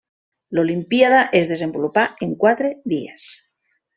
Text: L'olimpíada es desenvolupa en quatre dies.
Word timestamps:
L'olimpíada 0.59 1.19
es 1.41 1.51
desenvolupa 1.51 2.07
en 2.27 2.35
quatre 2.45 2.71
dies. 2.97 3.31